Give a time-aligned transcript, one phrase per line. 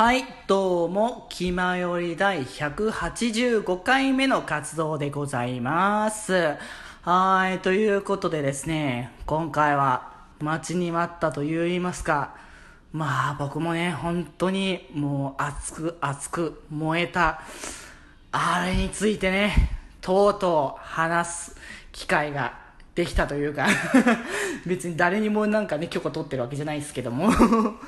[0.00, 6.56] はい、どうも、気まより第185回目の活動でございます。
[7.02, 12.34] はい、ということでですね、今回は待ちに待ったと言いますか、
[12.94, 17.42] まあ僕もね、本当にもう熱く熱く燃えた、
[18.32, 19.52] あれについてね、
[20.00, 21.56] とうとう話す
[21.92, 22.58] 機会が
[23.00, 23.66] できたというか
[24.66, 27.30] 別に誰にもなんかね許可取ってるわけじゃないですけども。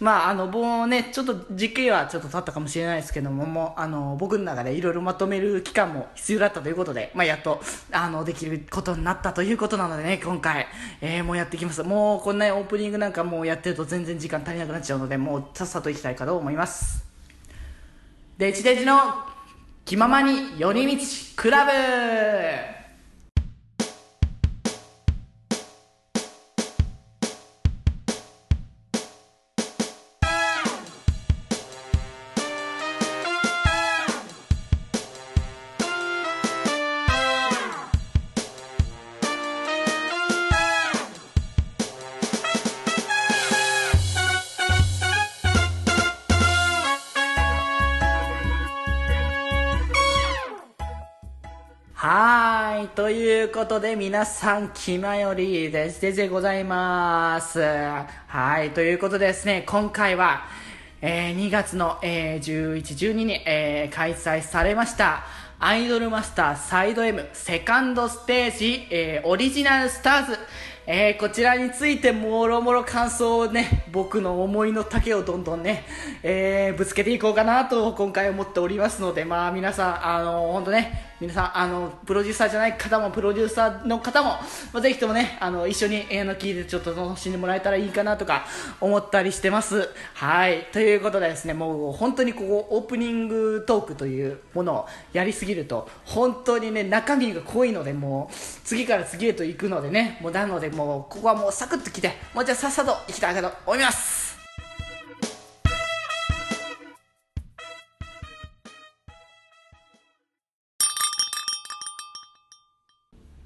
[0.00, 10.68] まああのもうねちょっと時期はちょっと経ったかもしれないですけどももうあの僕の中でいろいろまとめる期間も必要だったということで、まあ、やっとあのできることになったということなのでね今回、
[11.00, 11.82] えーもうやっていきます。
[11.82, 17.04] もうこんなオープニングなんかもうやってると全然時間足りなくなっちゃうのでもうさっさといきたいかと思います。
[18.36, 19.00] デジデジの
[19.84, 21.02] 気ままに寄り道
[21.34, 22.77] クラブ
[53.48, 56.02] いうことで、皆さん、気まよりです。
[56.02, 57.58] デジでございます。
[57.60, 58.72] はい。
[58.72, 60.42] ということでですね、今回は、
[61.00, 65.24] えー2月の、えー11、12に、えー開催されました、
[65.58, 70.38] アイドルマスターサイド M セカンドステージ、えーオリジナルスターズ、
[70.86, 75.84] えーこちらについてもろもろ感想をね、僕の思いの丈をどんどんね、
[76.22, 84.28] えーぶつけていこうかなと今回思っておりますので、まあ皆さん、あの本当ね、皆さん、あの、プロデューサーじゃない方も、プロデューサーの方も、
[84.72, 88.44] まあ、ぜひともね、あの、一緒に、えーの、聞いてちょっと楽しんでもらえたらいいかなとか
[88.80, 89.88] 思ったりしてます。
[90.14, 90.68] はい。
[90.72, 98.34] ということでですね、もう本当にここ、オープニングトークというものをやりすぎると、本当にね、中身が濃いので、もう、
[98.64, 104.27] 次から次へと行くのでね、もうなので、もう、ここはもうサクッと来て、もうじゃあさっさと行きたいと思います。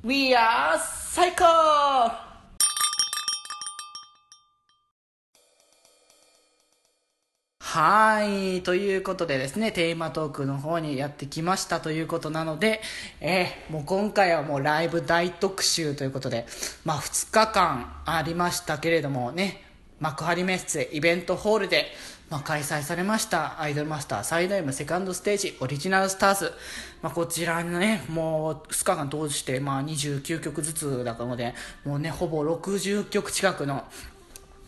[0.04, 0.80] We are
[1.12, 1.44] 最高
[7.60, 8.62] はい。
[8.64, 12.80] ということでですね、テーマトークの方にやってきましたということなので、
[13.20, 16.46] えーもう今回はもうライブ大特集ということで、
[16.84, 19.62] まあ2日間ありましたけれどもね、
[20.00, 21.86] 幕張メッセイベントホールで、
[22.32, 26.54] まあ、開催されましたアイドルマスター最大のセカンドステージオリジナルスターズ、
[27.03, 31.54] まあ、こちらのねもう2日間通して、まあ、29曲ずつだったので
[31.84, 33.84] もうねほぼ60曲近くの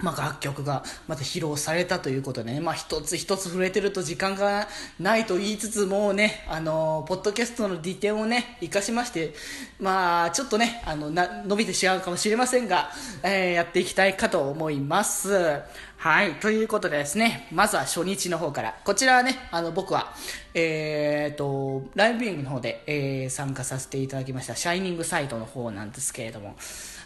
[0.05, 4.69] まあ、楽曲がまた披露されたということでね、まあ、一つ一つ触れてると時間が
[5.01, 9.33] ないと言いつつもうね、あの、ポッドキャストの利点をね、活かしまして、
[9.81, 12.91] まあ、ちょっとね、あの、な、伸びてしまうかもしれませんが、
[13.23, 15.63] えーやっていきたいかと思います。
[15.97, 20.13] はい、ということでですね、まずは初日の方から、こちらはね、あの、僕は、
[20.53, 26.57] えーと、ライブビューイングの方で、えー参加させていただきました、シャイニングサイトの方なんですけれども、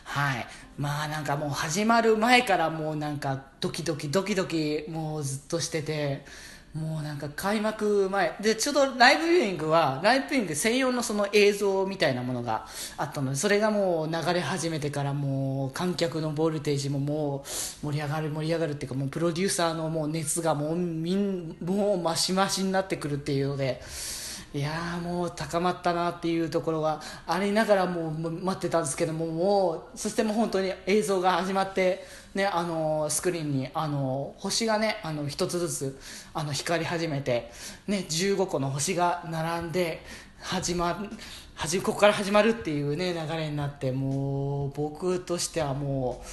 [0.05, 0.47] はい。
[0.79, 6.25] まあなんかもう始まる前からもうなんかドキドキドキドキもうずっとしてて、
[6.75, 12.67] もうなんか開幕前、で、ちょうどライブビューイングは、ライブビューイング専用のその映像みたいなものが
[12.97, 17.45] あったので、それがもう流れ始めてからもう観客のボルテージもも
[17.83, 23.81] う盛り上がる盛り上がるっていうかもうプロデューサーのもう熱がもうみん、もうマシマシになってくるっていうので、
[24.55, 32.03] いやもう高まったなっていうところがありながらもう待ってたんですけどももうそしてもう本当に映像が始まって、
[32.35, 36.01] ね、あのスクリーンにあの星がねあの一つずつ
[36.33, 37.51] あの光り始めて、
[37.87, 40.03] ね、15個の星が並んで
[40.41, 41.11] 始まる
[41.55, 46.27] はじここから始まるっていうね流れになってもう僕としてはもう。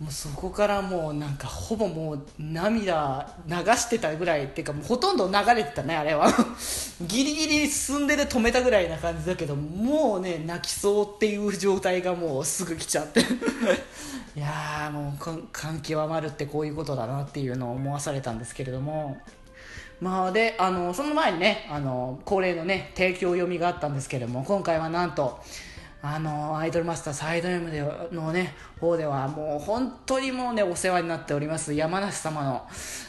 [0.00, 6.26] もうそこからもうなんかほぼもう涙流してたぐらいっていうかもうほとんど流れてたねあれは。
[7.06, 13.20] ギリギリ進んでで止めたぐらいな感じだけどもうね泣きそうっていう状態がもうすぐ来ちゃって。
[14.36, 19.16] いやーもう感極まるってこういうことだなっていうのを思わされたんですけれども。
[20.00, 25.40] まあであのその前にねあの恒例のね提供読みがあったんですけれども今回はなんと
[26.06, 27.80] あのアイドルマスターサイド M で
[28.12, 32.66] のね方ではもう本当にもうねお世話になっております山梨様の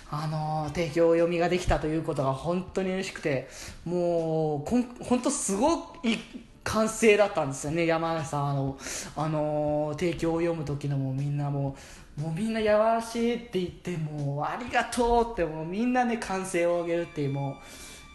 [0.09, 3.49] あの提供読みができたということが本当に嬉しくて
[3.83, 6.17] もうこん本当すごい
[6.63, 8.77] 歓声だったんですよね山根さんの、
[9.15, 11.75] あの、提供を読む時のもうみんなも
[12.17, 17.55] うもうみんなやわらしいって言ってもうありがとうってもうみんなね歓声を上げるっていうもう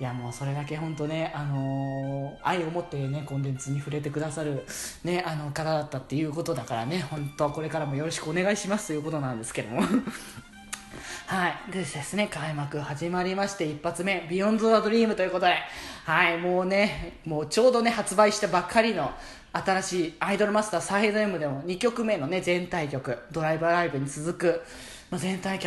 [0.00, 4.64] いやもうそれだけ本当ね、あのー、愛を持ってねコンテンツに触れてくださる、
[5.04, 9.82] ね、あの方だったっていうことだからね本当これからもよろしくお願いしますということなんですけども。
[11.26, 11.70] はい。
[11.70, 15.54] でですね、開幕始まりまして、一発目、 Beyond the Dream ということで、
[16.04, 19.12] はい、もうね、もうちょうどね、発売したばっかりの
[19.52, 24.62] 新しいアイドルマスターサイド M でも2曲目のね、全体曲、 DRIVE A LIVE に続く、
[25.10, 25.58] まあ、全体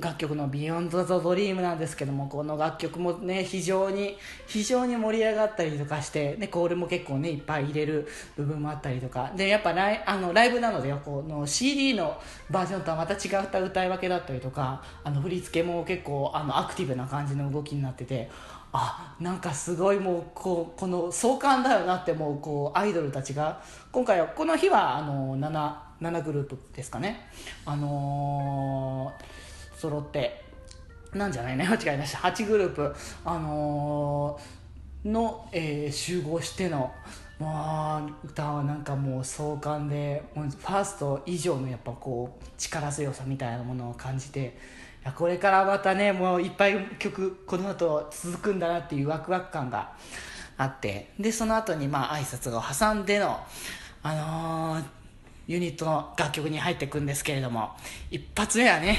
[0.00, 4.16] 楽曲の「Beyond the Dream」なんですけどもこの楽曲もね非常に
[4.46, 9.30] 非常に盛り上がったりとかして、ね、コールも結構ねいっぱい入れる部分もあったりとか。
[9.36, 12.18] でやっぱライあのライブなのでこの CD の
[12.50, 18.30] バージョンとはまた違った歌い分けだったりとかあの振り付けも結構あのアクティブな感じの動きになってて
[18.72, 23.60] あなんかすごいもうこうこの壮観だよなってもうこうアイドルたちが
[23.92, 27.28] 今回はこの日はあの 7, 7グループですかね。
[27.64, 30.44] あのー、揃って
[31.14, 31.64] なんじゃないね。
[31.68, 32.18] 間違えました。
[32.18, 32.94] 8グループ。
[33.24, 36.92] あのー、の、えー、集合しての
[37.38, 44.56] まあ歌はなんかもう壮観でファースト以上のやっぱこう力強さみたいなものを感じて
[45.02, 49.92] いやこれからまたねもういっぱい曲この後続くんだなっていうワクワク感が
[50.56, 53.38] あってでその後にまあ挨拶を挟んでの
[54.02, 54.84] あのー、
[55.46, 57.70] ユニットの楽曲に入っていくんですけれども
[58.10, 58.98] 一発目はね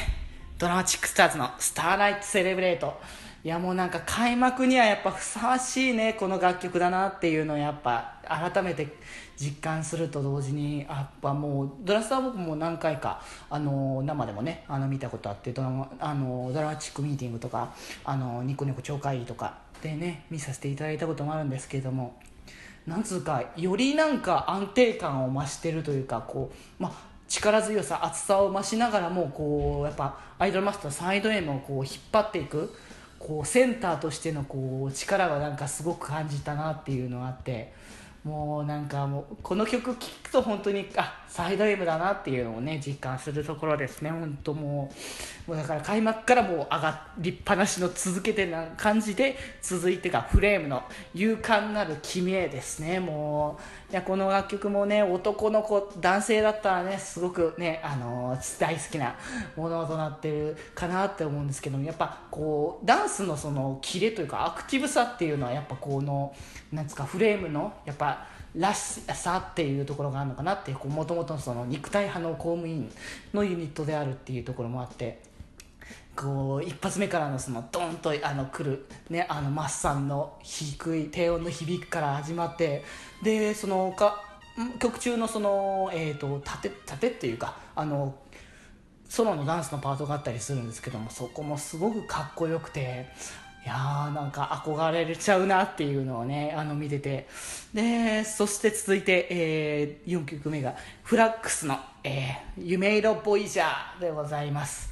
[0.58, 3.00] ドラマチックスターズの「スターライトセレブレート」
[3.44, 8.88] いやもうなんか開幕にはやっぱふさわしいねこの楽曲だなっていうのをやっぱ改めて
[9.38, 17.74] 実感すると同時にやっぱもうドラスター僕も何回かあの生でもねあの見たことあってドラマあのドラマチックミーティングとか
[18.04, 22.20] あのニコニコ超会議とかでね見させていただいたこともあるんですけれども
[22.88, 26.92] なんつうかよりなんか安定感を増してるというかこうま
[27.28, 32.74] 力強さ厚さを増しながらもこうやっぱアイドルマスターサイド M をこう引っ張っていく
[33.20, 37.74] こうセンターとしてのこう力がなんかすごく感じたなっていうのがあって
[38.28, 44.12] もうなんかもうこの曲聴くと本当にあサイド M だなっていうのをね実感するところですね。
[44.12, 44.92] 本当も
[45.48, 50.84] うもうだから開幕からもう上がりっぱなしの続けてな感じで続いてがフレームの
[51.16, 53.00] 勇敢なる君へですね。
[53.00, 59.16] もういやこの楽曲もね男の子男性だったらねすごくね、あのー、大好きな
[59.56, 66.36] ものとなってるかなって思うんですけどもやっぱこうダンスのそのキレというかアクティブさっていうのはやっぱこの
[66.74, 71.38] なんですかフレームのやっぱらしさっていうところがあるのかなってもともと
[71.68, 72.92] 肉体派の公務員
[73.34, 75.22] のユニットであるっていうところもあって
[76.18, 82.84] こう一発目からのそのドンとあの来る、ね、あのマッサンの低い低音の響きから始まって
[83.22, 84.24] でそのか
[84.80, 88.16] 曲中のその、えーと、縦縦っていうかあの
[89.08, 93.08] ソロのダンスのパートがあったりするんですけどもそこもすごくかっこよくて
[93.64, 97.28] いやーなんか憧れちゃうなっていうのをねあの見てて。
[97.74, 104.87] でそして続いて、えー、4曲目がフラックスの「えー、夢色ボイジャー」でございます。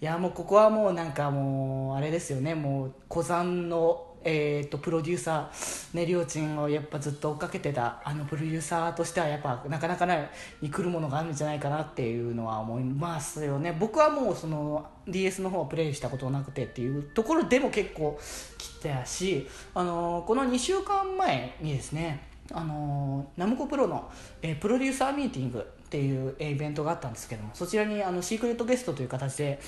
[0.00, 2.54] いやもうここはもうなんかもうあれですよね。
[2.54, 10.28] もう古山のえーと、プロデューサー、ね、りょーちんをやっぱずっと追っかけてたあのプロデューサーとしてはやっぱなかなかね
[10.60, 13.76] に来るものがあるんじゃないかなっていうのは思いますよね。
[13.78, 18.18] 僕はもうその DS の方はプレイしたことなくてっていうところでも結構
[18.58, 24.10] 来たし、あのー、この2週間前にですねあのナムコプロの、
[24.42, 29.58] えー、プロデューサーミーティングっていうイベントがあったんですけどもそちらにあのシークレットゲストという形で、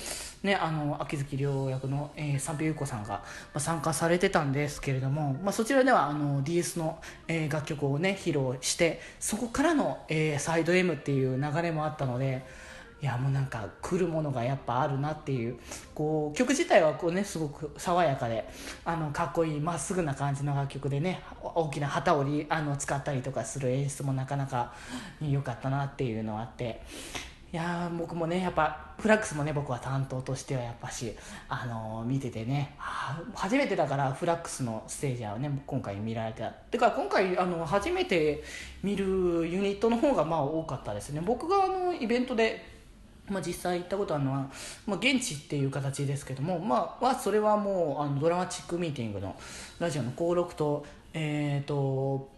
[0.43, 3.23] ね、あの秋月亮役の、えー、三平優子さんが、ま
[3.55, 12.45] あ、参加されてたんですけれども、まあ、そちらではあの DS の、えー、楽曲をね披露してそこからの、えー、サイド M っていう流れもあったので。
[13.01, 15.57] いやもうなんか来るものがやっぱあるなっていう
[15.95, 18.47] こう曲自体はこうねすごく爽やかで
[18.85, 24.73] あのかっこいいまっすぐな感じの楽曲でね大きな旗をあの使ったりとかする演出もなかなか
[25.19, 26.81] 良かったなっていうのがあって。
[27.53, 31.13] いや僕もねやっぱフラックスもね僕は担当としてはやっぱし、
[31.49, 38.41] あの、見ててね初めてだからフラックスのステージはね今回見られててか今回あの初めて
[38.83, 39.05] 見る
[39.49, 41.19] ユニットの方がまあ多かったですね。
[41.19, 42.70] 僕があのイベントで
[43.31, 44.49] まあ、実際行ったことあるのは、
[44.85, 49.35] まあ、現地っていう形ですけども、まあ、はそれはもうあのドラマチックミーティングの
[49.79, 52.29] ラジオの登録と,、えーと、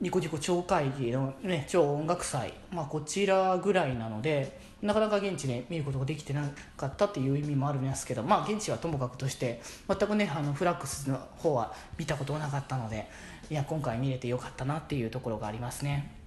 [0.00, 13.08] ニコニコ超会議の、ね、超音楽祭、まあ、こちらぐらいなのでなかなか現地で見ることができてなかったっていう意味もあるんですけど、まあ、現地はともかくとして全くねあのフラックスの方は見たことなかったので
[13.50, 16.19] いや今回見れてよかったなっていうところがありますね。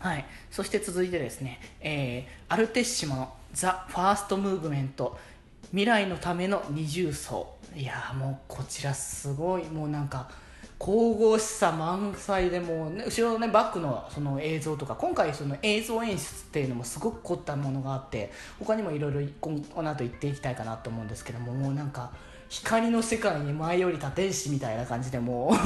[0.00, 0.24] はい。
[0.50, 5.18] そして続いてですね、えー、アルテッシモの「ザ・ファースト・ムーブメント。
[5.70, 9.64] 未来のための二重奏」いやもうこちらすごい。
[9.68, 10.28] もうなんか
[10.78, 22.10] 神々しさ満載でもう、ね、後ろの、ね、バックのその映像とか今回その映像演出っていうのもすごく凝ったものがあって他にもいろいろこの後言っていきたいかなと思うんですけどももうなんか
[22.50, 25.56] 光の世界に舞い降りた天使みたいな感じでもう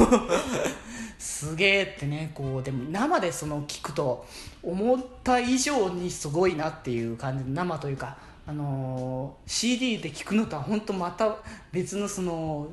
[1.19, 4.27] すげえってねこうでも生でその聞くと
[4.63, 11.37] 思った以上にすごいなっていう感じで生というかあの CD で聴くのとは本当また
[11.73, 12.69] 別のその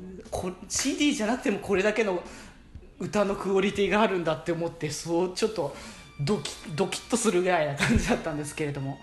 [0.68, 2.22] CD じゃなくてもこれだけの
[2.98, 5.74] 歌のクオリティがあるんだって思ってそうちょっと
[6.20, 8.98] ドキドキッとするぐらいな感じだったんですけれども。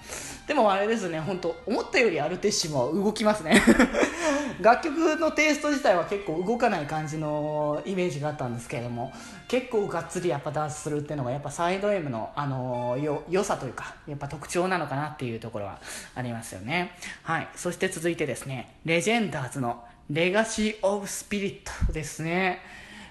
[0.48, 3.62] でもあれですね本当思ったよりアルテッシモは動きますね。
[4.62, 9.12] 楽曲のテイスト自体は結構動かない感じのイメージがあったんですけれども。
[9.48, 15.80] 結構がっつりやっぱダンスするっていうのがやっぱサイド M の、あのよ良さというかやっぱ特徴なのかなっていうところは
[16.14, 16.96] ありますよね。
[17.24, 17.48] はい。
[17.56, 22.62] そして続いてですねレジェンダーズのレガシー・オブ・スピリットですね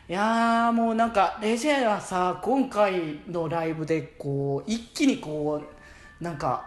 [0.09, 6.65] いやもうなんかレジェはさ今回のライブでこう一気にこうなんか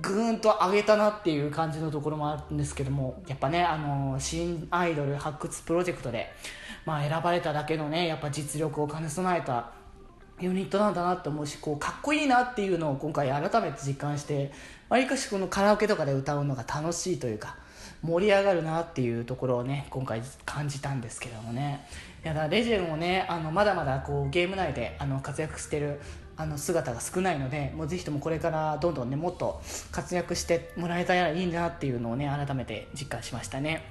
[0.00, 6.30] ぐーんと上げたなっていう感じのところもあるんですけどもやっぱねあの新アイドル発掘プロジェクトで、
[6.86, 9.72] まあ、選ばれただけのねやっぱ実力を兼ね備えた
[10.38, 14.52] ユニットなんだなって思うしこうかっこいいなっていうのを今回改めて実感して
[14.88, 17.56] わりかしこのカラオケとかで歌うのが楽しいというか
[18.02, 21.84] 盛り上がるなっていうところをね今回感じたんですけどもね。
[22.22, 26.00] やだレジェンもねあのまだまだこうゲーム内であの活躍してる
[26.36, 29.60] あの姿が少ないのでもうぜひともこれからどんどんねもっと
[29.92, 33.84] 活躍してもらえたらいいなっていうのをね改めて実感しましたね。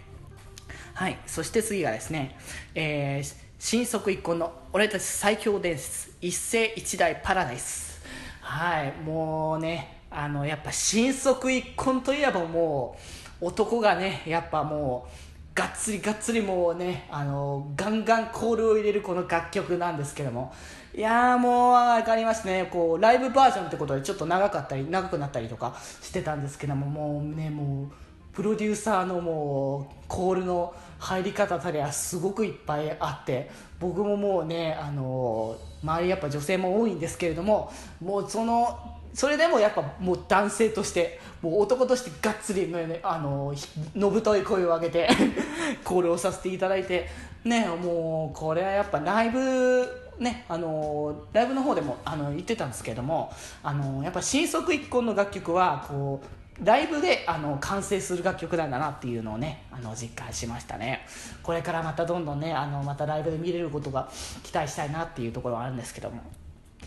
[0.96, 1.18] はい。
[1.28, 2.38] そして次がですね、
[2.74, 8.02] えー、新足一婚の俺たち最強伝説一世一代パラダイス。
[8.42, 8.94] はい。
[9.04, 12.98] もうねあのやっぱ新足一婚といえばも
[13.42, 15.29] う男がねやっぱもう
[15.60, 20.54] がっつりがっつりもうねあのガンガンコールを入れるこの楽曲なんですけども。
[20.96, 22.68] いやーもう分かりますね。
[22.72, 27.92] こうライブバージョンってことでちょっと長かったり長くなったりとかしてたんですけどももうねもう
[28.34, 43.54] プロデューサーのもうコールの入り方たりはすごくいっぱいあって僕ももうねあの周りやっぱ女性も多いんですけれどももうそのそれでもやっぱもう男性としてもう男としてがっつり、ね、あの
[43.96, 45.10] のぶとい声を上げて
[45.84, 47.08] コールをさせていただいて
[47.44, 53.32] ねもうこれはやっぱライブね、あのライブの方でもあの言ってたんですけども
[53.64, 61.06] あのやっぱ新速一婚の楽曲はこうライブであの完成する楽曲なんだなっていうのをねあの実感しましたね。
[61.42, 64.10] これからまたどんどんねあのまたライブで見れることが
[64.44, 66.22] 期待したいなっていうところはあるんですけども。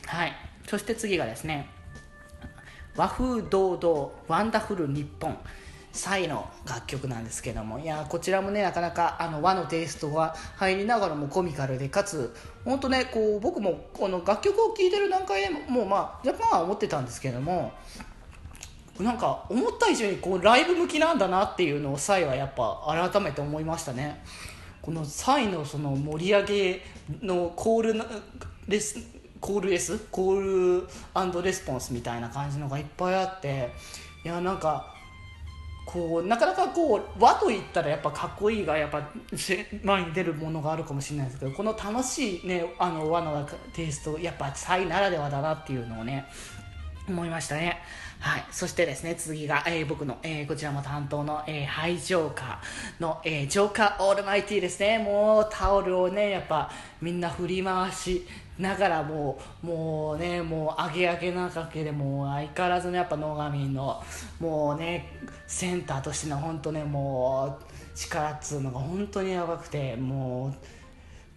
[0.07, 0.33] はい。
[0.69, 1.69] そして次がですね
[2.97, 5.37] 和風堂々ワンダフル日本
[5.93, 7.79] サイの楽曲なんですけども。
[7.79, 12.35] いやこちらもねなかなかあの和のテイストが入りながらもコミカルでかつ
[12.65, 17.73] 本当ねこう僕もこの楽曲を聴いてる段階でもまあ若干は思ってたんですけども
[18.99, 24.23] なんか思った以上にこうライブ向きなんだなっていうのをサイはやっぱ改めて思いましたね。
[24.81, 26.83] このサイのその盛り上げ
[27.23, 28.03] のコール
[28.67, 28.99] レス
[29.43, 29.99] コールレス？
[30.11, 33.71] コールレスポンスみたいな感じのがいっぱいあって
[34.25, 34.95] いやなんか
[35.85, 39.11] こうなかなかこう和といったらやっぱかっこいいがやっぱ
[39.83, 46.25] 前に出るものがあるかもしれないですけどこの楽しい、ね、あの和のテイストやっぱサイならではだなっていうのをね
[47.09, 47.81] 思いましたね。
[48.23, 48.45] はい。
[48.53, 55.01] そしてですね、次が、えー、僕の、えー、こちらも担当の、えー、ハイジョーカーの、えー、ジョーカーオールマイティーですね。
[55.01, 58.25] もうタオルをね、やっぱみんな振り回し
[58.61, 64.01] ながらもう、もうね、もう上げ上げなかけでも相変わらずね、やっぱ野上の、
[64.39, 65.09] もうね、
[65.49, 70.55] センターとしての本当ね、もう力っつうのが本当にやばくて、もう、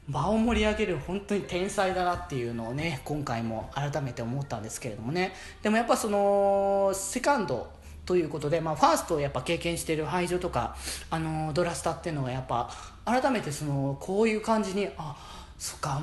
[0.07, 5.33] 場を盛り上げる本当に天才だなっていうのをね今回も改めて思ったんですけれどもね。
[5.63, 7.74] でもやっぱそのセカンド
[8.05, 10.75] ということで、まあ、ファーストをやっぱ経験している排除とか、
[11.09, 12.69] あのドラスタっていうのはやっぱ
[13.03, 15.15] 改めてそのこういう感じにあ
[15.57, 16.00] そっか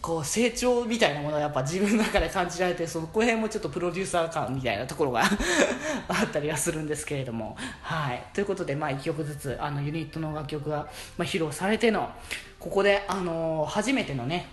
[0.00, 5.22] こう成長みたいなものがやっぱ自分の中で感じられてそこら辺もちょっとプロデューサー感みたいなところが
[6.08, 7.56] あったりはするんですけれども。
[7.82, 8.24] はい。
[8.32, 12.10] ということでまあ1曲ずつあのユニットの楽曲が、まあ、披露されての
[12.58, 14.48] ここで、あのー、初めてのね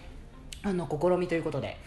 [0.64, 1.78] あの試みということで、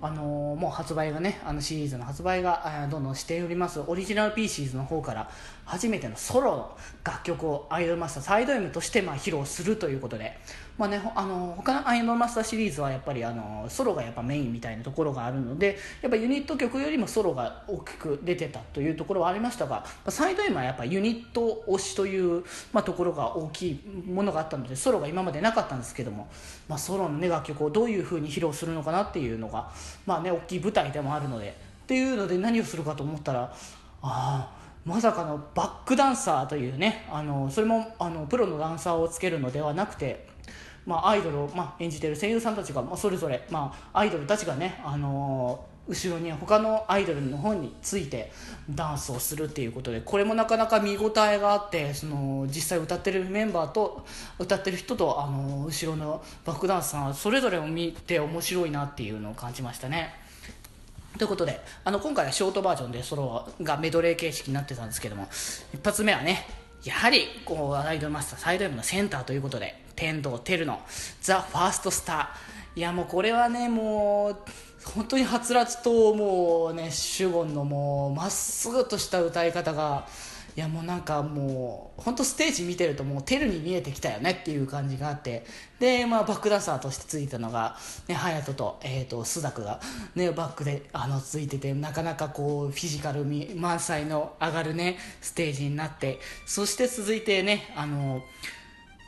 [0.00, 3.80] あのー、もう発売がねあのシリーズの発売がどんどんしております。
[3.86, 5.30] オリジナルピーシーズの方から
[5.64, 10.38] 初めてのソロの楽曲をアイドルマスターサイド M としてまあ披露するということで
[10.80, 26.30] まあね、あの他のアイドルマスターシリーズはやっぱりあのソロがやっぱメインみたいなところがあるのでやっぱユニット曲よりもソロが大きく出てたというところはありましたがサイド M はやっぱユニット推しという、まあ、ところが大きいものがあったのでソロが今までなかったんですけども、
[26.66, 29.70] まあ、ソロの、ね、楽曲をどういうふうに披露するのかなっていうのが、
[30.06, 33.52] まあね、大きい舞台でもあるのでっていうので何をするかと思ったらあ
[34.00, 40.29] あまさかのバックダンサーというねあのそれもあのプロのダンサーをつけるのではなくて、
[40.90, 48.32] まあ、アイドルを、まあ、演じてる声優さんたちが、まあ、それぞれ、まあ、アイドルたちがねあの後ろに他のアイドルの方について
[48.68, 54.04] ダンスをするっていうことでこれもなかなか見応えがあってその実際歌ってるメンバーと
[54.40, 60.14] 歌ってる人とあの後ろのバックダンサーそれぞれを見て面白いなっていうのを感じましたね。
[61.18, 65.28] ということであの今回はショートバージョンでソロがメドレー形式になってたんですけども
[65.74, 66.46] 一発目はね
[66.84, 70.80] やはりこうアイドルマスターサイド M のセンターということで天童テルの
[71.20, 72.78] ザ・ファーストスター。
[72.78, 74.36] いやもうこれはねもう
[74.84, 80.06] 本当にはつらつともうねシュゴンのもうまっすぐとした歌い方が
[80.56, 85.44] いやもうなんかもう本当ステージ見てるともうテルに見えてきたよねっていう感じがあって。
[85.78, 87.76] で、まあ、バックダンサーとしてついたのが、
[88.06, 89.80] ね、隼人と,、えーと、スダクが、
[90.14, 93.24] ね、バックであのついててなかなかこうフィジカル
[93.56, 96.18] 満載の上がるねステージになって。
[96.46, 98.22] そして続いてねあの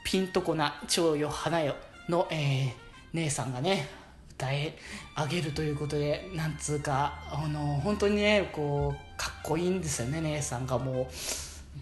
[0.05, 1.77] ピンとこな蝶よ花よ
[2.09, 2.73] の、えー、
[3.13, 4.01] 姉さんがね
[4.37, 4.77] 歌え
[5.17, 11.07] 上げるということでなんつうかあの本当にねこうかっこいいんですよね姉さんがもう。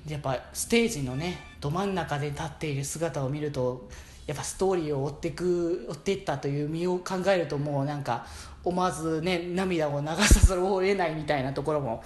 [0.09, 3.88] やっぱステージのねど真ん中で立っている姿を見ると
[4.26, 8.26] やっぱストーリーを追っていく追っていったという身を考えるともうなんか
[8.62, 12.04] 思わずね涙を流さざるを得ないみたいなところも、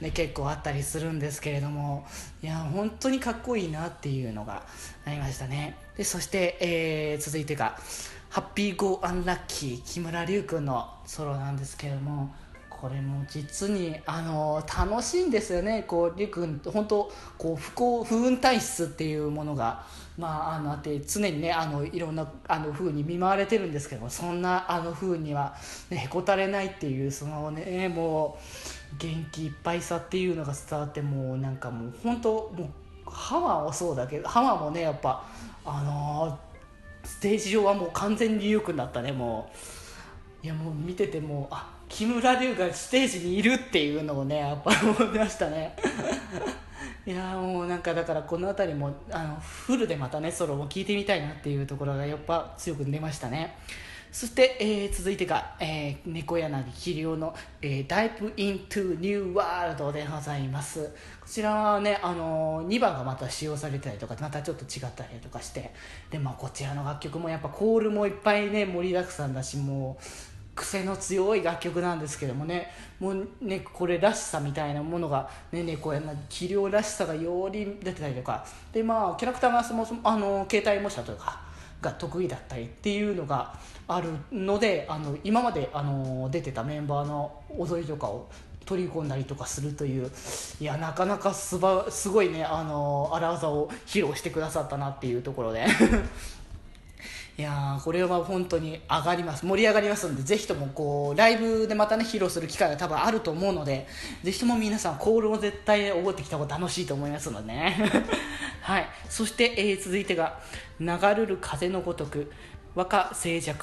[0.00, 2.06] ね、結構あったりするんですけれども。
[2.42, 4.62] いや本当にかっこいいなっていうのが
[5.04, 5.76] ありましたね。
[5.96, 7.76] でそして、えー、続いてが
[8.36, 12.34] 「ハッピーゴーアンラッキー木村龍君のソロなんですけれども
[12.68, 15.84] これも実にあの楽しいんですよね。
[15.88, 19.86] こうりくん本当こう不幸不運体質っていうものが
[20.18, 25.56] まああのあって常にねあのいろんなあの風に見舞われてるんですけどもそんなあの風には、
[25.88, 28.36] ね、へこたれないっていうそのねも
[28.92, 32.70] う元気いっぱいさっていうのが伝わってもうなんかもう本当も
[33.06, 35.24] うハマーもそうだけどハマーもねやっぱ
[35.68, 36.45] あのー、
[37.06, 39.50] ステージ上はもう完全にリュウ君だったねも
[40.42, 40.46] う。
[40.46, 45.74] いやもう見ててもあ木村龍がステージにいるっていうのをねやっぱ思いましたね。
[47.06, 53.56] いやもうなんかだからこの辺りもあのフルでまたねソロも聴いてみたいなっていうところがやっぱ強く出ましたね。
[54.16, 60.86] そして、えー、続いてが、えー、猫柳桐生の、えー「Dive into New World」でございます。
[61.20, 65.74] こちらはね、あのー、2番がまた使用されたりとかまたちょっと違ったりとかして
[66.10, 70.04] で、まあ、こちらの楽曲もやっぱコールもいっぱいね盛りだくさんだしもう
[70.54, 81.44] 癖の強い楽曲なんですけどもねもうねこれらしさみたいなものがね猫やな器量らしさがより出てたりとかでまあキャラクターがそもそもあの携帯模写というか
[81.82, 83.54] が得意だったりっていうのが
[83.88, 88.28] あるのであの今まであの出てたメンバーの踊りとかを
[88.64, 90.10] 取り込んだりとかするという
[90.60, 95.64] いやなかなかすばすごいねあの荒技を披露してくださったなっていうところで。
[97.38, 99.44] いやこれは本当に上がります。
[99.44, 103.86] 盛り上がりますのでぜひともこうライブでまたね披露する機会が多分あると思うので
[104.22, 107.52] ぜひとも皆さんコールを絶対覚えてきた方が楽しいと思いますので。
[107.52, 107.76] ね
[108.62, 108.88] はい。
[109.10, 110.40] そして、えー、続いてが
[110.80, 112.32] 「流るる風のごとく
[112.74, 113.54] 和歌静寂」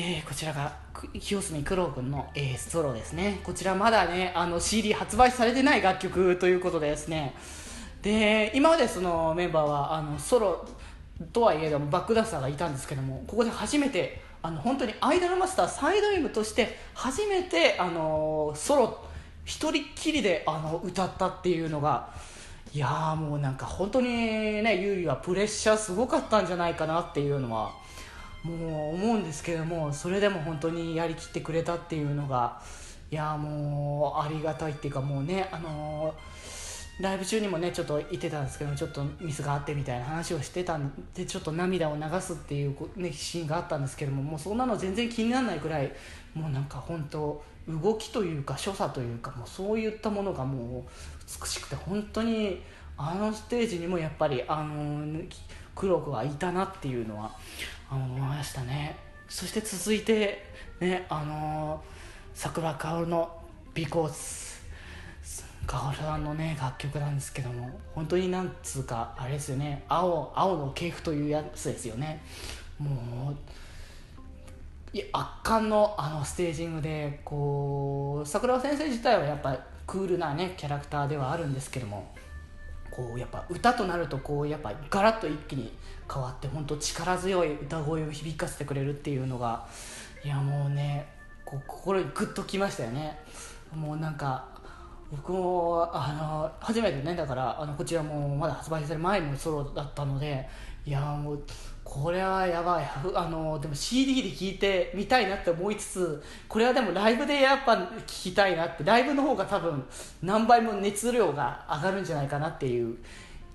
[0.00, 0.76] えー、こちらが
[1.20, 3.40] 清澄九郎君の、えー、ソロですね。
[3.42, 7.34] こちらまだねあの CD 発売されてない楽曲ということでですね。
[8.00, 10.64] で今までそのメンバーはあのソロ
[11.32, 19.04] とはいえどもバックダンサーがいたんですけどもここで初めてあの本当にアイドルマスターサイド M として初めてあのソロ
[19.44, 22.10] 一人っきりであの歌ったっていうのが
[22.72, 24.10] いやもうなんか本当に
[24.62, 27.72] ね優里はプレッシャーすごかったんじゃないかなっていうのは
[28.42, 32.60] もう思うんですけどもそれでも本当にやりきってくれたっていうのが
[33.10, 36.48] いやもうありがたいっていうかもうねあのー
[37.00, 45.92] ライブ中にもねちょっと言ってたんですけどちょっとミスがあってみたいな話をしてたんでちょっと涙を流すっていう、ね、シーンがあったんですけどももうそんなの全然気にならないくらい
[46.34, 50.84] もうなんか本当動きというか所作というかもうそういったものがもう
[51.40, 52.62] 美しくて本当に
[52.96, 55.20] あのステージにもやっぱりあの
[55.76, 57.30] 黒子がいたなっていうのは
[57.96, 58.96] 思いましたね。
[59.28, 60.44] そして続いて
[60.80, 61.82] ねあの
[62.34, 63.42] 桜薫の
[63.74, 64.48] 「ビコーズ」
[65.66, 69.84] ガオルさんのね楽曲なんですけども本当になんつうかあれですよね。
[69.88, 72.22] 青青の系譜というやつですよね。
[72.78, 82.14] もういや圧巻のあのステージングでこう桜庭先生自体はやっぱクールなねキャラクターではあるんですけども
[82.90, 85.76] こうやっぱ歌となるとこうやっぱガラッと一気に
[86.12, 89.66] 変わって本当力強い歌声を響かせてくれるっていうのが
[90.24, 91.06] いやもうね
[91.44, 93.18] こ心にグッときましたよね。
[93.74, 94.46] もうなんか
[95.10, 100.46] 僕もあの初めてねだからあのこちらもまだ発売される前のソロだったので
[100.84, 101.42] いやもう
[101.84, 102.90] これはやばい。
[103.14, 109.82] あのでも CD で聴いてみたいなって思いつつこれはでもライブでやっぱ聴きたいなってライブの方が多分
[110.22, 112.98] 何倍も熱量が上がるんじゃないかなっていう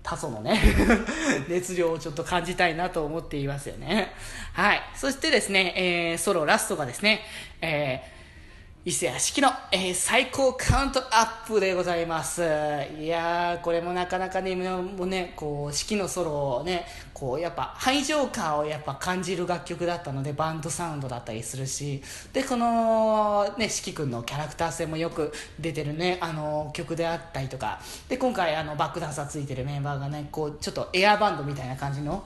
[0.03, 0.61] 他祖のね
[1.47, 4.13] 熱量をちょっと感じたいなと思っていますよね
[4.53, 7.21] はいそしてですね、えー、ソロラストがですね、
[7.61, 8.13] えー
[8.85, 12.41] 伊勢屋敷の、えー、最高カウントアップでございます。
[12.99, 16.85] いやー、これもなかなかね、もうね、こう、式のソロをね、
[17.23, 32.25] こう、やっぱ、排場感をやっぱ感じる楽曲だったので、バンドサウンドだったりするし、で、この、ね、四季くんのキャラクター性もよく出てるね、あの、曲であったりとか、で、今回、あの、バックダンサーついてるメンバーがね、こう、ちょっとエアバンドみたいな感じの、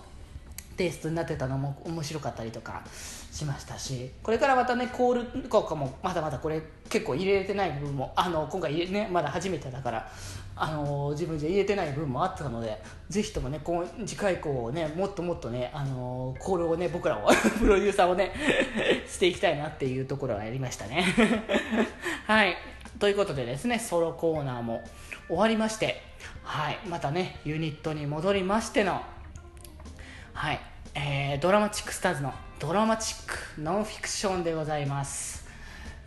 [0.77, 2.83] テイストになってたのも面白かったりとか
[3.31, 10.11] しましたしこれからまたねコール効果もまだまだこれ結構入れてない部分もあの今回ねまだ初めてだから
[10.59, 18.33] あの自分じゃ入れてない部分もあったのでぜひともねこ次回以降ねもっともっとねあのコールをね僕らも プロデューサーをね
[19.07, 21.05] していきたいなっていうところはやりましたね。
[22.25, 22.57] はい。
[22.99, 24.81] ということでですねソロコーナーも
[25.27, 26.01] 終わりまして
[26.43, 26.79] はい。
[26.87, 29.01] またねユニットに戻りましての
[30.33, 30.59] はい、
[30.95, 35.46] えー、ドラマチックスターズのドラマチックノンフィクションでございます。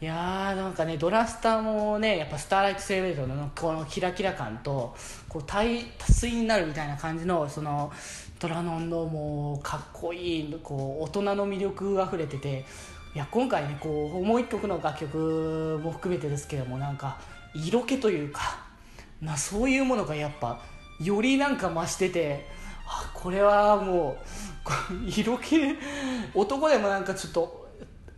[0.02, 4.96] いやーなんかねドラスターもねやっぱスターライトセレブレートのこのキラキラ感と
[5.28, 5.62] こう多
[5.98, 7.92] 多水になるみたいな感じのその
[8.38, 12.64] ドラノンのもうかっこいいこう大人の魅力が溢れてて
[13.14, 17.18] いや今回ねこうもう一曲の楽曲も含めてですけどもなんか
[17.54, 18.58] 色気というか
[19.20, 20.62] なそういうものがやっぱ
[20.98, 22.46] よりなんか増してて
[22.86, 24.16] あこれはも
[25.04, 25.58] う 色気
[26.34, 27.59] 男でもなんかちょっと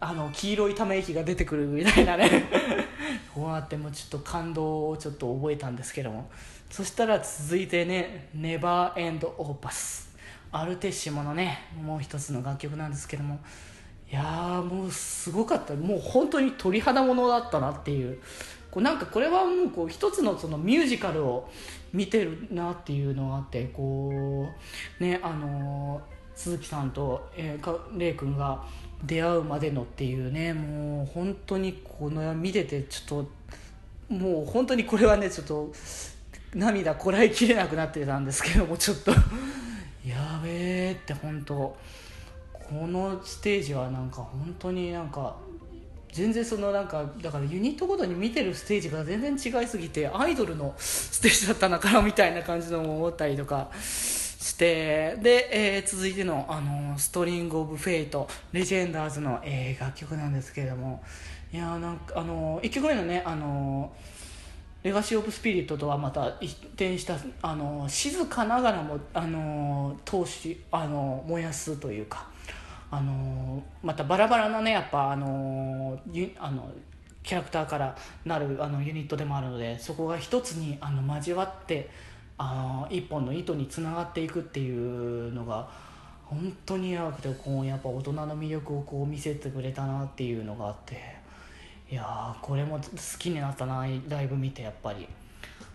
[0.05, 2.45] あの黄色いため息が出てくるみたいなね。
[3.33, 6.29] こうなってもうちょっと感動をちょっと覚えたんですけども。
[6.71, 10.11] そしたら続いてね「ネバーエンドオーパス」
[10.51, 13.39] アルテッシモのねもう一つの楽曲なんですけども。
[14.11, 15.75] いやーもうすごかった。
[15.75, 18.21] もう本当に鳥肌ものだったなっていう。
[18.73, 21.49] こうなんかこれはもうこう一つのそのミュージカルを
[21.93, 24.49] 見てるなっていうのがあってこ
[25.01, 26.01] うねあの
[26.35, 28.65] 鈴木さんと、えー、かレイ君が
[29.05, 33.27] 出会うまでのっていうねもう本当にこの見ててちょっ
[34.09, 35.73] ともう本当にこれはねちょっと
[36.55, 39.13] 涙こらえきれなくなってたんですけどもちょっと。
[40.05, 41.77] やべえって本当。
[42.53, 45.37] このステージはなんか本当になんか
[46.11, 53.71] 全然そのなんかだからユニットごとに見てるステージが全然違いすぎてアイドルのステージだったのかなみたいな感じのも思ったりとか。
[54.43, 61.03] してで、えー、続いてのあの String of Fate レジェンダーズの、えー、楽曲なんですけれども。
[61.53, 63.93] いやなんかあの1曲目のねあの
[64.83, 72.33] レガシー・オブ・スピリットとはまた一転したあの静かながらもあの闘志あの燃やすというか。
[72.91, 75.99] あのまたバラバラなねやっぱあの
[76.39, 76.71] あの
[77.23, 81.89] キャラクターからなるあのユニットでもあるのでそこが一つにあの交わって
[82.45, 85.69] あの一本の糸につながっていくっていうのが
[86.25, 90.97] 本当にやばくてこうやっぱ大人の魅力をこう見せてくれたなっていうのがあって
[91.89, 92.83] いやこれも好
[93.19, 95.07] きになったなライブ見てやっぱり。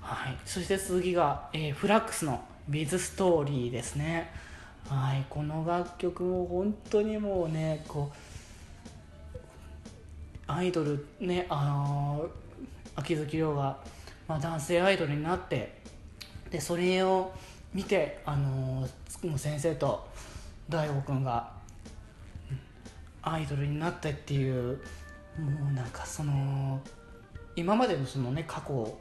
[0.01, 0.38] はい。
[0.45, 4.32] そして次が、えー、フラックスの「ビズストーリー」ですね。
[4.89, 5.25] はい。
[5.30, 8.12] この楽曲も本当にもうねこ
[9.36, 9.38] う
[10.47, 13.77] アイドルねあのー、秋月亮が、
[14.27, 15.76] まあ、男性アイドルになって
[16.49, 17.31] でそれを
[17.73, 20.07] 見てあのー、先生と
[20.69, 21.51] 大悟君が
[23.21, 24.79] アイドルになったっていう
[25.38, 26.81] もうなんかその
[27.55, 28.97] 今までのそのね過去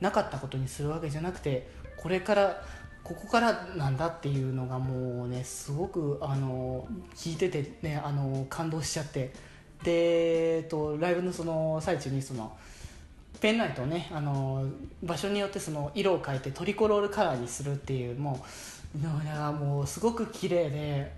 [0.00, 2.62] なかったことにするわけじゃなくてこれから
[3.02, 9.32] ここからなんだっていうのがもうねすごくあの聞いててねあの感動しちゃって。
[9.82, 12.56] で、えっと、ライブのその最中にその
[13.40, 14.64] ペンライトをねあの
[15.02, 18.44] 場所によってその色を変えてトリコロールカラーにするっていうも
[18.96, 18.98] う
[19.52, 21.12] もうすごく綺麗で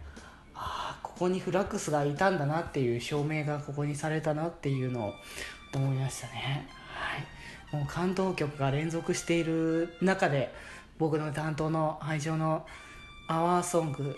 [0.55, 5.13] ああここにフラックスがいたんだなっていう証明がここにされたなっていうのを
[5.75, 6.67] 思いましたね。
[7.71, 10.53] はい、もう感動曲が連続している中で
[10.99, 12.67] 僕の担当の愛情の
[13.29, 14.17] アワーソング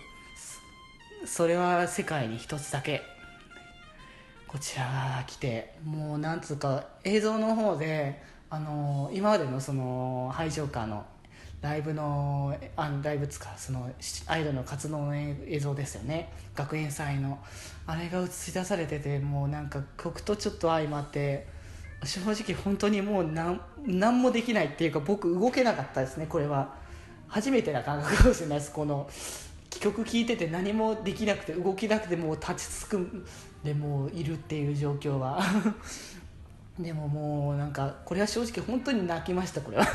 [1.27, 3.03] それは世界に一つだけ
[4.51, 11.07] こちら来てもうなんつうか映像の方であの今までのそのハイジョーカーの
[11.61, 13.89] ライブのあライブつかその
[14.27, 16.33] アイドルの活動の映像ですよね。
[16.57, 17.39] 学園祭の。
[17.87, 21.47] あれが映し出されててもうなんか曲とちょっと相まって
[22.03, 26.75] 正直本当にもう何何もできないっていうか僕動けなかったですねこれは。
[27.29, 28.73] 初めてな感覚かもしれないです。
[28.73, 29.09] この
[29.79, 33.25] 曲聴いてて何もできなくて動きなくてもう立ちつく
[33.65, 35.41] でもいるっていう状況は。
[36.79, 39.87] でももうなんかこれは正直本当に泣きましたこれは。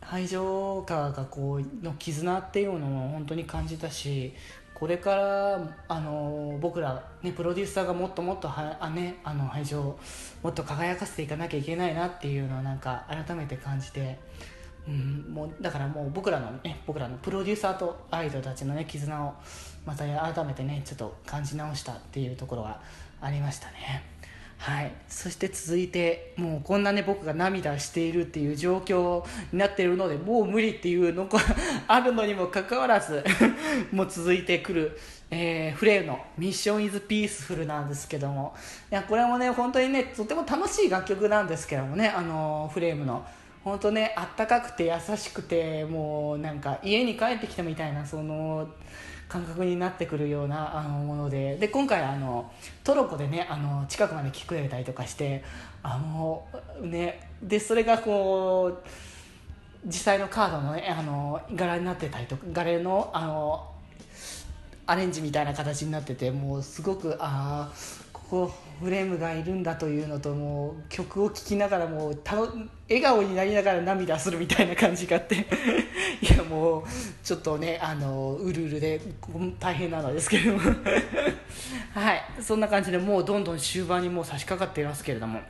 [0.00, 4.32] 排除カーがこうの絆っていうのも本当に感じたし
[4.72, 9.98] これからあの僕ら、ね、プロデューサーがもっともっとはあ、ね、あの排除を
[10.42, 14.18] もっと輝かせていかなきゃいけないなっていうのをなんか改めて感じて、
[14.88, 19.34] うん、もうだからもう僕らの、ね、僕らのプロデューサーとアイドルたちの、ね、絆を
[19.84, 22.80] また改めてねちょっと感じ直したっていうところが
[23.20, 24.16] ありましたね。
[24.58, 29.22] はい、そして続いてもうこんなね僕が涙しているっていう状況
[29.52, 31.38] になっているのでもう無理っていうのが
[31.86, 33.22] あるのにもかかわらず
[33.92, 34.98] もう続いてくる、
[35.30, 38.56] えー、フレーの「ミッション・イズ・ピースフル」なんですけども
[38.90, 43.26] いやこれもね本当にねとても楽しい楽曲なんですけどもねあのフレームの。
[43.66, 48.68] 本当ねあったかくて優しくてもうなんか家に帰ってきたみたいなその
[49.28, 51.56] 感覚になってくるようなあのもので。
[51.56, 52.52] で今回あの
[52.84, 55.42] トロッコでねあの近くまで来てくれたりとかして
[55.82, 56.46] あの
[56.80, 58.88] ねでそれがこう
[59.84, 63.72] 実際のカードの,、ね、あの柄になってたりとか柄のあの
[64.86, 67.72] アレンジみたいな形になっててもうすごくああ
[68.28, 72.48] ここフレームがいるんだというのともう曲を聴きながらもうたの
[72.88, 75.46] 笑顔になりながら涙するみたいな感じがあって。
[76.20, 76.82] いやもう
[77.22, 79.00] ちょっとねあのうるうるで
[79.60, 80.60] 大変なのですけれども。
[81.94, 82.22] はい。
[82.40, 85.40] そんな感じでもうどんどん終盤にもう差し掛かっていますけれども。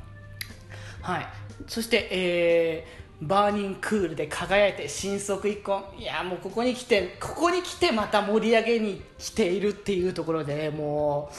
[1.00, 1.26] はい。
[1.66, 11.34] そしてえーバーニンクールで輝いて新速一婚いやもうここに来てここに来てまた盛り上げに来ているっていうところで、もう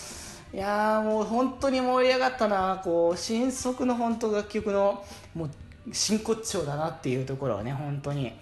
[0.54, 2.82] いやもう本当に盛り上がったな。
[2.84, 5.04] こう新速の本当楽曲の
[5.36, 5.50] もう
[5.92, 8.34] 真骨頂だなっていうところをね本当に。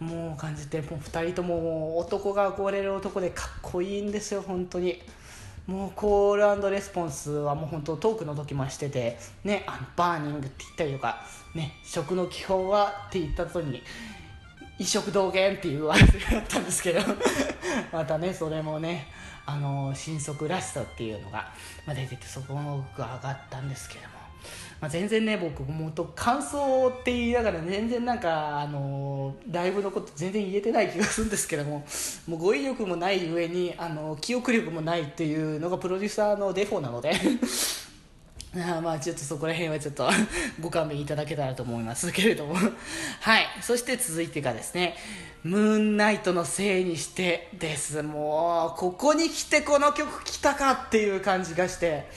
[0.00, 5.00] もう感じてもう2人とも男が憧れる男でかっこいいんですよ本当に。
[5.66, 13.82] もうコールレスポンスはもう本当トークの時もしててねあの Burning って言ったりとかね食の基本はって言った後に
[14.78, 17.00] 医食同源っていうワードがあったんですけど
[17.92, 19.06] またねそれもね
[19.46, 21.52] あの神速らしさっていうのが、
[21.86, 24.24] まあ、出ててそこも僕は上がったんですけども。
[24.80, 31.86] まあ、全然ね僕もと感想って言いながら全然なんかあのライブのこと全然言えてない気がするんですけども
[32.26, 37.12] もう語彙力もない上にあの記憶力もないっていうのがプロデューサーのデフォなので
[38.56, 40.08] あまあちょっとそこら辺はちょっと
[40.60, 42.10] ご勘弁いただけたらと思います。
[42.12, 42.54] けれども。
[43.20, 43.46] はい。
[43.60, 44.96] そして続いてがですね
[45.42, 48.02] ムーンナイトのせいにしてです。
[48.02, 52.08] もうここに来てこの曲来たかっていう感じがして。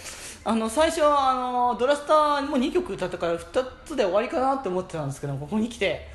[0.43, 6.08] あの最初はあのドラスターも2曲歌ったから2つで終わりかなって思ってたんですけどここに来て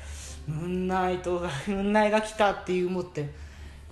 [0.47, 3.29] ムーンナイトがムーンナイが来たっていう思って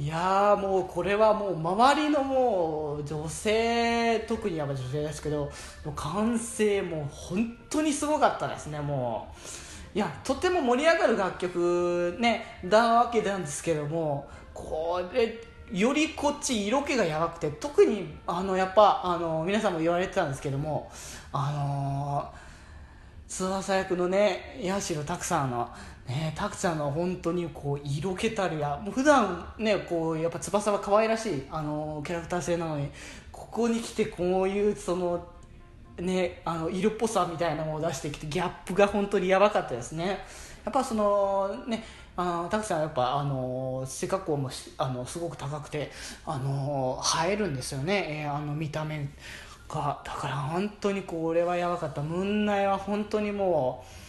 [0.02, 5.42] いやもうこれはもう周りのもう女性特にやっぱ女性ですけど
[5.86, 9.28] もう完成も本当にすごかったですねも
[9.94, 9.98] う。
[9.98, 15.40] いやとても盛り上がる楽曲ねだわけなんですけどもこれ
[15.72, 20.90] よりこっち色気がやばくて特にあのやっぱあの皆さんも言われてたんですけども
[21.32, 22.34] あの
[23.28, 25.70] 翼役のね八代拓さんの
[26.08, 32.90] ね拓ちゃんの本当にこう色気たるやもう普段ねこうやっぱ翼は可愛らしいあのキャラクター性なのに
[33.32, 35.26] ここに来てこういうその
[36.00, 40.20] ねあの色っぽさみたいなものを出してきてギャップが本当にやばかったですね。
[40.64, 41.84] やっぱそのね
[42.16, 45.92] あたくさんやっぱあの背格好もあのすごく高くて
[46.26, 49.08] あの映えるんですよね、えー、あの見た目
[49.68, 50.02] が。
[50.04, 52.02] だから本当にこれはやばかった。
[52.02, 54.01] ムンナイは本当にもう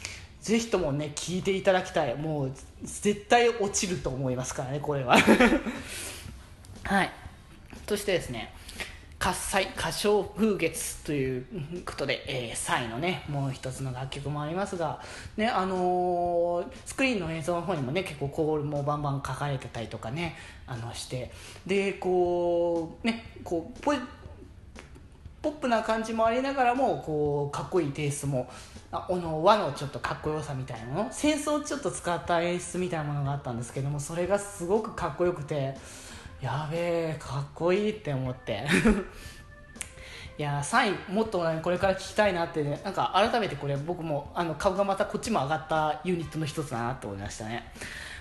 [0.43, 2.17] ぜひともね聞いていただきたい。
[2.17, 2.53] もう
[2.83, 5.17] 絶対落ちると思いますからねこれは。
[6.85, 7.11] はい。
[7.89, 8.53] そしてですね
[9.21, 11.47] 喝采歌唱風月という
[11.87, 15.01] ことで、えー、サイのねもう一つの楽曲もありますが、
[15.37, 20.35] ねあのー、スクリーンの映像の方にもね結構コールもバンバン書かれてたりとかね
[20.67, 21.31] あのして。
[21.65, 23.93] でこうねこうポ
[25.41, 28.49] ポップな感じもありながらもこうかっこいいテイストも
[28.93, 31.09] あの和のちょっとかっこよさみたいなもの？
[31.11, 35.75] 戦争をちょっと使った演出みたいなものがあったんですけどもそれがすごくかっこよくて。
[36.43, 38.67] やべえかっこいいって思って
[40.37, 47.73] いや3位もっと、ね、これから聞きたいなってねなんか改めてこれ僕もあの顔がまたこっちも上がったユニットの一つだなと思いましたね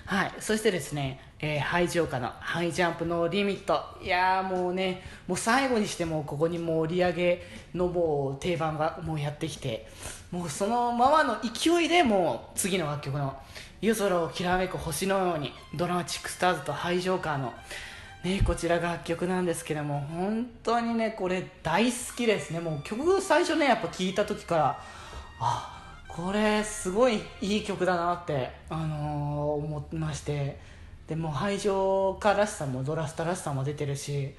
[0.04, 0.32] はい。
[0.40, 3.80] そしてですね、えー、ハイジョーカのハイジャンプのリミット。
[4.02, 7.42] いやもうねもう最後にしてもここにもう売り上げ
[7.74, 9.88] のもう定番がもうやってきて
[10.30, 13.36] もうそのままの勢いでもう次の楽曲の
[13.80, 17.52] 「夜空をきらめく星のように」ドラマチックスターズとハイジョーカーの
[18.24, 22.60] 「ね、こちら楽曲なんですけども本当にねこれ大好きですね。
[22.60, 24.80] もう曲最初ねやっぱ聴いた時から
[25.40, 25.81] あ
[26.14, 30.72] これすごいいい曲だなって、あのー、思いまして。
[31.12, 34.34] でも排除家らしさもドラスタらしさも出てるし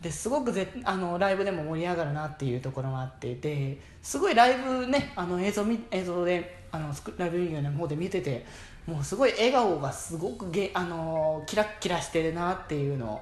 [0.00, 8.44] ですごくぜあのライブでも盛り上がるなっていうところもあってですごいライブねあの映像映像であのライブビデオの方で見てて
[8.86, 13.20] もうすごい笑顔がすごくげ、あのキラッキラしてるなっていうのを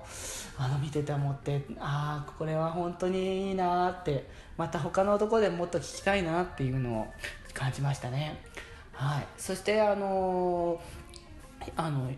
[0.58, 7.06] あの見てて思ってああこれは本当にいいなってまた他のとこでもっと聞きたいなっていうのを
[7.52, 8.40] 感じましたね。
[8.92, 10.80] はい、そしてあの
[11.76, 12.10] あの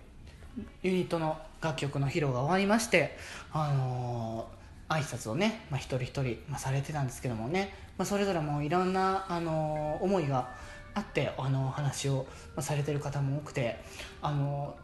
[0.83, 3.17] ユニットの楽曲の披露が終わりまして
[3.53, 4.49] あの
[4.89, 10.51] 挨拶をね、まあ、一人一人、まあ、されてたんですけどもね、まあ、それぞれもいろんなあの思いが
[10.95, 12.27] あってあの話を
[12.59, 13.79] されてる方も多くて
[14.21, 14.77] あの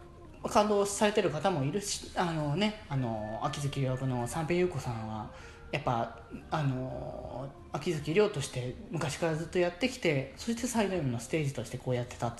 [0.48, 5.28] 感動されてる方もいるしあのねあの秋月亮の三平優子さんは
[5.70, 6.18] やっぱ
[6.50, 12.35] あの秋月亮として昔からずっとやってきてそしてサイド M のステージとしてこうやってたっ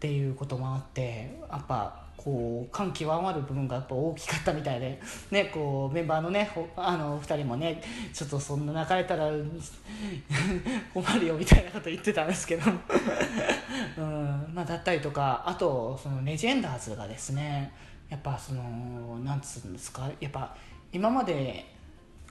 [0.00, 7.80] ていうこともあってやっぱこう感極まる部分がやっぱ大きかったみたいで、 ね、こうメンバーのねあの2人もね
[8.12, 9.30] ちょっとそんな泣かれたら
[10.92, 12.70] 困るよみたいなこと言ってたんですけど、
[13.98, 17.72] うんまあ、だったりとかあとそのレジェンダーズがですね
[18.08, 20.56] やっぱそのなんつうんですかやっぱ
[20.92, 21.77] 今まで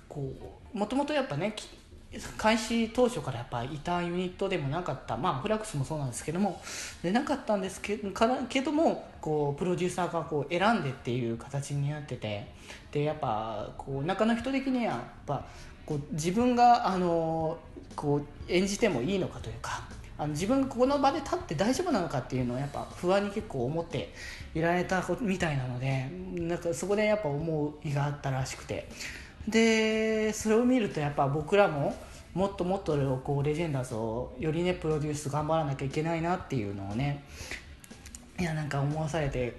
[0.08, 0.34] こ
[0.74, 1.56] うもともとやっぱね
[2.38, 6.62] 開始当初からやっぱいたユニットでもなかったまあフラックスもそうなんですけども
[7.04, 12.48] でなかったんですけからけどもこうプロデューサーがこう選んでっていう形になってて
[12.92, 15.46] でやっぱこう中の人的にはやっぱ
[15.86, 17.58] こう自分があの
[17.96, 19.84] こう演じてもいいのかというか
[20.18, 24.14] あの自分がここの場で立って大丈夫なのかっていうのをやっぱ不安に結構思って
[24.56, 28.88] いられたみたいなのでなんかそこでやっぱ思いがあったらしくて。
[29.48, 31.96] でそれを見るとやっぱ僕らも
[32.34, 37.24] もっともっとこうレジェンダーズをよりねプロデュース頑張らなきゃいけないなっていうのをね
[38.40, 39.56] いやなんか思わされて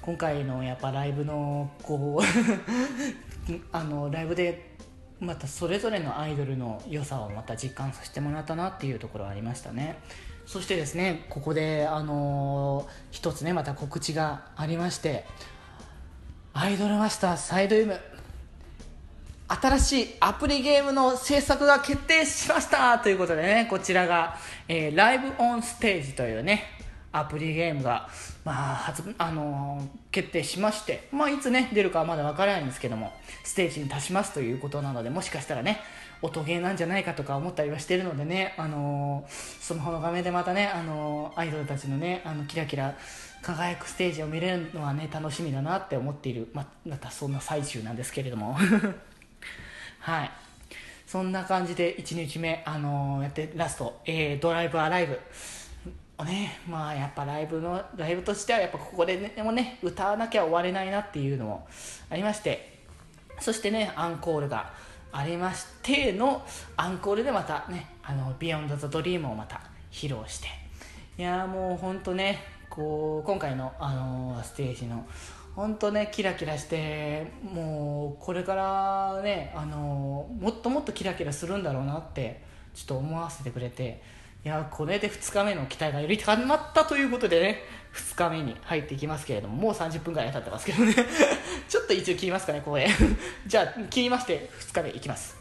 [0.00, 2.24] 今回のやっぱライブのこう
[3.70, 4.76] あのライブで
[5.20, 9.98] またそれぞれのアイドルの良さをまた実感させてもらったなっていうところはありましたね。
[10.46, 15.26] そしてですねここであのー、一つねまた告知がありまして
[16.52, 17.98] アイドルマスターサイド M
[19.48, 26.64] 新しいアプリゲームの制作が決定しましたということでね、こちらが、えー、ライブオンステージというね、
[27.12, 28.08] アプリゲームが、
[28.44, 33.12] まあ、発、あのー、決定しまして、まあ、いつね、出るかはまだわからないんですけども、
[33.44, 35.80] ステージに立ちますということなので、もしかしたらね、
[36.22, 42.96] 音ゲーなんじゃないかとか思ったりはしてるのでね、あのー、スマホの画面でまたね、あのー、アイドルたちのね、あの、キラキラ
[43.42, 48.58] 輝くステージを見れるのはね、楽しみだなって思っている、ままたそんな最中なんですけれども。
[50.06, 50.30] はい。
[51.04, 55.18] そんな感じで1日目、あのー、やってラスト、えー、ドライブアライブ。
[56.24, 61.66] ねまあやっぱライブのライブとしてはやっぱここで、ね、でもね歌わなきゃ終われないなっていうのも
[62.08, 62.76] ありまして。
[63.40, 64.72] そしてねアンコールが
[65.10, 70.48] ありましてのアンコールでまたね「あのビヨンド・ザ・ドリーム」をまた披露して。
[71.18, 72.38] いやもうほんとね
[72.70, 75.04] こう今回の、あのー、ステージの
[75.56, 82.42] 本当ねキラキラしてもうこれからねあのもっともっとキラキラするんだろうなって
[82.74, 84.02] ちょっと思わせてくれて
[84.44, 87.62] いやこれで2日目の期待がより高まったということでね
[87.94, 90.94] 2日目に入っていきますけれどももう30分ぐらい経ってますけどね。
[91.66, 92.86] ちょっと一応切りますかねこれ
[93.46, 95.35] じゃあ切りまして2日目いきます。